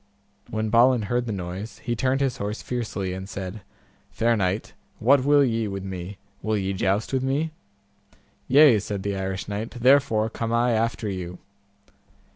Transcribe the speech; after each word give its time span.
When 0.49 0.71
Balin 0.71 1.03
heard 1.03 1.27
the 1.27 1.31
noise, 1.31 1.77
he 1.77 1.95
turned 1.95 2.21
his 2.21 2.37
horse 2.37 2.63
fiercely, 2.63 3.13
and 3.13 3.29
said, 3.29 3.61
Fair 4.09 4.35
knight, 4.35 4.73
what 4.97 5.23
will 5.23 5.45
ye 5.45 5.67
with 5.67 5.83
me, 5.83 6.17
will 6.41 6.57
ye 6.57 6.73
joust 6.73 7.13
with 7.13 7.21
me? 7.21 7.51
Yea, 8.47 8.79
said 8.79 9.03
the 9.03 9.15
Irish 9.15 9.47
knight, 9.47 9.69
therefore 9.69 10.27
come 10.27 10.51
I 10.51 10.71
after 10.71 11.07
you. 11.07 11.37